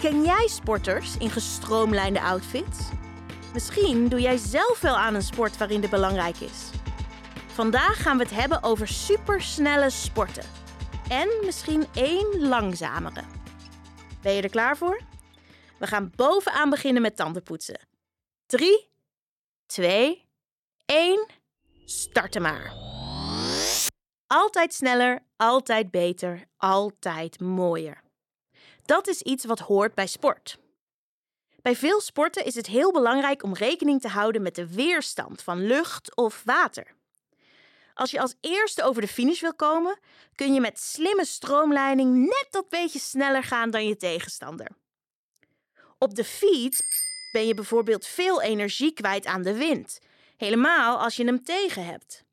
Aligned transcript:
Ken 0.00 0.22
jij 0.24 0.48
sporters 0.48 1.16
in 1.16 1.30
gestroomlijnde 1.30 2.20
outfits? 2.20 2.78
Misschien 3.52 4.08
doe 4.08 4.20
jij 4.20 4.36
zelf 4.36 4.80
wel 4.80 4.96
aan 4.96 5.14
een 5.14 5.22
sport 5.22 5.56
waarin 5.56 5.80
dit 5.80 5.90
belangrijk 5.90 6.36
is. 6.36 6.70
Vandaag 7.46 8.02
gaan 8.02 8.16
we 8.16 8.22
het 8.22 8.32
hebben 8.32 8.62
over 8.62 8.88
supersnelle 8.88 9.90
sporten. 9.90 10.44
En 11.08 11.28
misschien 11.44 11.86
één 11.94 12.40
langzamere. 12.40 13.22
Ben 14.22 14.32
je 14.32 14.42
er 14.42 14.50
klaar 14.50 14.76
voor? 14.76 15.00
We 15.78 15.86
gaan 15.86 16.12
bovenaan 16.16 16.70
beginnen 16.70 17.02
met 17.02 17.16
tandenpoetsen. 17.16 17.80
3, 18.46 18.90
2, 19.66 20.28
1. 20.86 21.26
Starten 21.84 22.42
maar. 22.42 22.72
Altijd 24.26 24.74
sneller, 24.74 25.22
altijd 25.36 25.90
beter, 25.90 26.44
altijd 26.56 27.40
mooier. 27.40 28.08
Dat 28.84 29.06
is 29.06 29.22
iets 29.22 29.44
wat 29.44 29.58
hoort 29.58 29.94
bij 29.94 30.06
sport. 30.06 30.58
Bij 31.62 31.76
veel 31.76 32.00
sporten 32.00 32.44
is 32.44 32.54
het 32.54 32.66
heel 32.66 32.92
belangrijk 32.92 33.42
om 33.42 33.54
rekening 33.54 34.00
te 34.00 34.08
houden 34.08 34.42
met 34.42 34.54
de 34.54 34.74
weerstand 34.74 35.42
van 35.42 35.66
lucht 35.66 36.16
of 36.16 36.42
water. 36.44 36.94
Als 37.94 38.10
je 38.10 38.20
als 38.20 38.34
eerste 38.40 38.82
over 38.82 39.02
de 39.02 39.08
finish 39.08 39.40
wil 39.40 39.54
komen, 39.54 39.98
kun 40.34 40.54
je 40.54 40.60
met 40.60 40.80
slimme 40.80 41.24
stroomleiding 41.24 42.16
net 42.16 42.46
dat 42.50 42.68
beetje 42.68 42.98
sneller 42.98 43.42
gaan 43.42 43.70
dan 43.70 43.86
je 43.86 43.96
tegenstander. 43.96 44.68
Op 45.98 46.14
de 46.14 46.24
fiets 46.24 46.80
ben 47.32 47.46
je 47.46 47.54
bijvoorbeeld 47.54 48.06
veel 48.06 48.42
energie 48.42 48.92
kwijt 48.92 49.26
aan 49.26 49.42
de 49.42 49.54
wind, 49.54 49.98
helemaal 50.36 50.98
als 50.98 51.16
je 51.16 51.24
hem 51.24 51.44
tegen 51.44 51.84
hebt. 51.84 52.24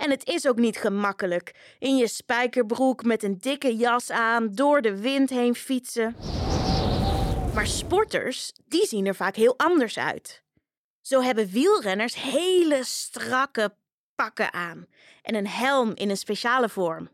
En 0.00 0.10
het 0.10 0.26
is 0.26 0.48
ook 0.48 0.56
niet 0.56 0.76
gemakkelijk 0.76 1.74
in 1.78 1.96
je 1.96 2.08
spijkerbroek 2.08 3.04
met 3.04 3.22
een 3.22 3.38
dikke 3.38 3.76
jas 3.76 4.10
aan 4.10 4.54
door 4.54 4.82
de 4.82 5.00
wind 5.00 5.30
heen 5.30 5.54
fietsen. 5.54 6.16
Maar 7.54 7.66
sporters, 7.66 8.52
die 8.66 8.86
zien 8.86 9.06
er 9.06 9.14
vaak 9.14 9.36
heel 9.36 9.54
anders 9.58 9.98
uit. 9.98 10.42
Zo 11.00 11.20
hebben 11.20 11.50
wielrenners 11.50 12.14
hele 12.14 12.84
strakke 12.84 13.74
pakken 14.14 14.52
aan 14.52 14.86
en 15.22 15.34
een 15.34 15.48
helm 15.48 15.92
in 15.94 16.10
een 16.10 16.16
speciale 16.16 16.68
vorm. 16.68 17.08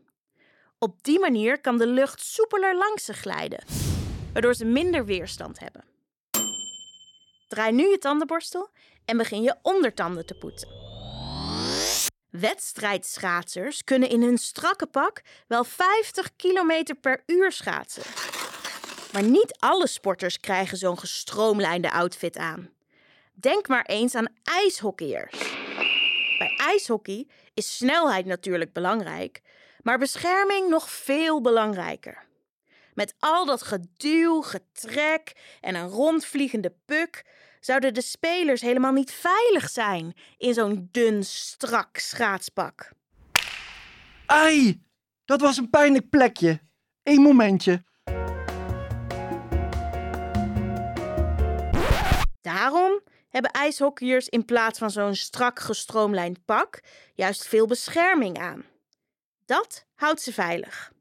Op 0.79 1.03
die 1.03 1.19
manier 1.19 1.61
kan 1.61 1.77
de 1.77 1.87
lucht 1.87 2.21
soepeler 2.21 2.75
langs 2.77 3.05
ze 3.05 3.13
glijden, 3.13 3.63
waardoor 4.33 4.53
ze 4.53 4.65
minder 4.65 5.05
weerstand 5.05 5.59
hebben. 5.59 5.83
Draai 7.47 7.71
nu 7.71 7.89
je 7.89 7.97
tandenborstel 7.97 8.69
en 9.05 9.17
begin 9.17 9.41
je 9.41 9.55
ondertanden 9.61 10.25
te 10.25 10.33
poetsen. 10.33 10.96
Wedstrijdschaatsers 12.39 13.83
kunnen 13.83 14.09
in 14.09 14.21
hun 14.21 14.37
strakke 14.37 14.85
pak 14.85 15.21
wel 15.47 15.63
50 15.63 16.35
km 16.35 16.95
per 17.01 17.23
uur 17.25 17.51
schaatsen. 17.51 18.03
Maar 19.13 19.23
niet 19.23 19.57
alle 19.59 19.87
sporters 19.87 20.39
krijgen 20.39 20.77
zo'n 20.77 20.99
gestroomlijnde 20.99 21.91
outfit 21.91 22.37
aan. 22.37 22.69
Denk 23.33 23.67
maar 23.67 23.85
eens 23.85 24.15
aan 24.15 24.27
ijshockeyers. 24.43 25.37
Bij 26.37 26.53
ijshockey 26.57 27.27
is 27.53 27.75
snelheid 27.77 28.25
natuurlijk 28.25 28.73
belangrijk, 28.73 29.41
maar 29.81 29.97
bescherming 29.97 30.69
nog 30.69 30.89
veel 30.89 31.41
belangrijker. 31.41 32.25
Met 32.97 33.15
al 33.19 33.45
dat 33.45 33.61
geduw, 33.61 34.41
getrek 34.41 35.33
en 35.61 35.75
een 35.75 35.87
rondvliegende 35.87 36.75
puk 36.85 37.25
zouden 37.59 37.93
de 37.93 38.01
spelers 38.01 38.61
helemaal 38.61 38.91
niet 38.91 39.11
veilig 39.11 39.69
zijn 39.69 40.13
in 40.37 40.53
zo'n 40.53 40.89
dun, 40.91 41.23
strak 41.23 41.97
schaatspak. 41.97 42.91
Ai, 44.25 44.83
dat 45.25 45.41
was 45.41 45.57
een 45.57 45.69
pijnlijk 45.69 46.09
plekje. 46.09 46.59
Eén 47.03 47.21
momentje. 47.21 47.83
Daarom 52.41 53.01
hebben 53.29 53.51
ijshockeyers 53.51 54.29
in 54.29 54.45
plaats 54.45 54.79
van 54.79 54.91
zo'n 54.91 55.15
strak 55.15 55.59
gestroomlijnd 55.59 56.45
pak 56.45 56.79
juist 57.13 57.47
veel 57.47 57.67
bescherming 57.67 58.39
aan. 58.39 58.65
Dat 59.45 59.85
houdt 59.95 60.21
ze 60.21 60.33
veilig. 60.33 60.95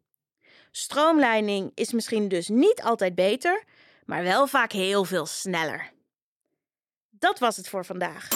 Stroomlijning 0.78 1.70
is 1.74 1.92
misschien 1.92 2.28
dus 2.28 2.48
niet 2.48 2.82
altijd 2.82 3.14
beter, 3.14 3.64
maar 4.06 4.22
wel 4.22 4.46
vaak 4.46 4.72
heel 4.72 5.04
veel 5.04 5.26
sneller. 5.26 5.90
Dat 7.10 7.38
was 7.38 7.56
het 7.56 7.68
voor 7.68 7.84
vandaag. 7.84 8.28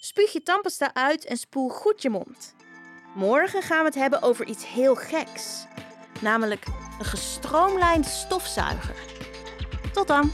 Spuug 0.00 0.32
je 0.32 0.42
tandpasta 0.42 0.94
uit 0.94 1.24
en 1.24 1.36
spoel 1.36 1.68
goed 1.68 2.02
je 2.02 2.10
mond. 2.10 2.54
Morgen 3.14 3.62
gaan 3.62 3.78
we 3.78 3.84
het 3.84 3.94
hebben 3.94 4.22
over 4.22 4.46
iets 4.46 4.66
heel 4.66 4.94
geks, 4.94 5.66
namelijk 6.20 6.66
een 6.98 7.04
gestroomlijnd 7.04 8.06
stofzuiger. 8.06 8.96
Tot 9.92 10.06
dan! 10.06 10.32